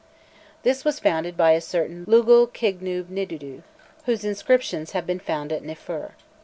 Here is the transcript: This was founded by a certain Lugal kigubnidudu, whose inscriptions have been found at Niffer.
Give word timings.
This 0.63 0.83
was 0.83 0.97
founded 0.99 1.37
by 1.37 1.51
a 1.51 1.61
certain 1.61 2.05
Lugal 2.07 2.47
kigubnidudu, 2.47 3.61
whose 4.07 4.25
inscriptions 4.25 4.93
have 4.93 5.05
been 5.05 5.19
found 5.19 5.51
at 5.53 5.61
Niffer. 5.61 6.13